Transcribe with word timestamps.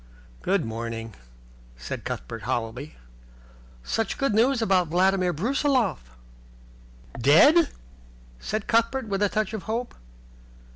"Good 0.41 0.65
morning," 0.65 1.13
said 1.77 2.05
Cuthbert 2.05 2.41
hollowly. 2.41 2.95
"Such 3.83 4.17
good 4.17 4.33
news 4.33 4.59
about 4.59 4.87
Vladimir 4.87 5.31
Brusiloff." 5.31 6.09
"Dead?" 7.19 7.69
said 8.39 8.65
Cuthbert, 8.65 9.07
with 9.07 9.21
a 9.21 9.29
touch 9.29 9.53
of 9.53 9.61
hope. 9.69 9.93